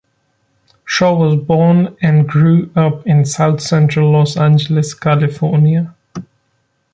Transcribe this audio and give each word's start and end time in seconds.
Shaw 0.83 1.15
was 1.15 1.39
born 1.43 1.95
and 2.01 2.27
grew 2.27 2.71
up 2.75 3.05
in 3.05 3.23
South 3.23 3.61
Central 3.61 4.09
Los 4.09 4.35
Angeles, 4.35 4.95
California. 4.95 5.93